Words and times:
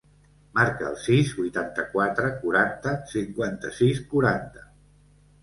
Marca 0.59 0.85
el 0.91 0.95
sis, 1.03 1.33
vuitanta-quatre, 1.39 2.31
quaranta, 2.41 2.95
cinquanta-sis, 3.13 4.03
quaranta. 4.17 4.67